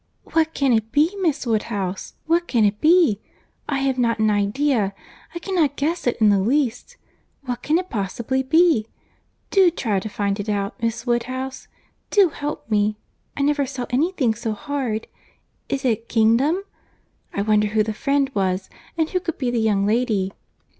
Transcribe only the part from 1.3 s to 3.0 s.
Woodhouse?—what can it